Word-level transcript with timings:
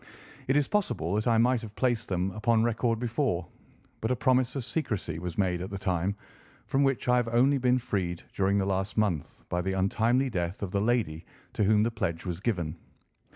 It 0.47 0.57
is 0.57 0.67
possible 0.67 1.13
that 1.13 1.27
I 1.27 1.37
might 1.37 1.61
have 1.61 1.75
placed 1.75 2.09
them 2.09 2.31
upon 2.31 2.63
record 2.63 2.97
before, 2.97 3.47
but 4.01 4.09
a 4.09 4.15
promise 4.15 4.55
of 4.55 4.65
secrecy 4.65 5.19
was 5.19 5.37
made 5.37 5.61
at 5.61 5.69
the 5.69 5.77
time, 5.77 6.15
from 6.65 6.81
which 6.83 7.07
I 7.07 7.17
have 7.17 7.27
only 7.27 7.59
been 7.59 7.77
freed 7.77 8.23
during 8.33 8.57
the 8.57 8.65
last 8.65 8.97
month 8.97 9.43
by 9.47 9.61
the 9.61 9.77
untimely 9.77 10.31
death 10.31 10.63
of 10.63 10.71
the 10.71 10.81
lady 10.81 11.23
to 11.53 11.63
whom 11.65 11.83
the 11.83 11.91
pledge 11.91 12.25
was 12.25 12.39
given. 12.39 12.77